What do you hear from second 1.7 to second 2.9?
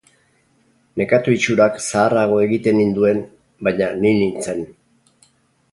zaharrago egiten